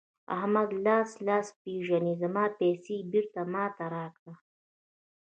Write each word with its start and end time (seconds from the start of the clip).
احمده؛ 0.35 0.75
لاس 0.85 1.09
لاس 1.27 1.47
پېژني 1.63 2.13
ـ 2.17 2.19
زما 2.21 2.45
پيسې 2.59 2.95
بېرته 3.11 3.41
ما 3.53 3.65
ته 3.77 3.85
راکړه. 3.95 4.33